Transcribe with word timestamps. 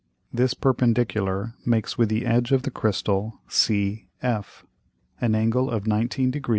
This 0.33 0.55
perpendicular 0.55 1.53
makes 1.63 1.95
with 1.95 2.09
the 2.09 2.25
edge 2.25 2.51
of 2.51 2.63
the 2.63 2.71
Crystal 2.71 3.39
CF, 3.47 4.63
an 5.21 5.35
Angle 5.35 5.69
of 5.69 5.85
19 5.85 6.31
Degr. 6.31 6.49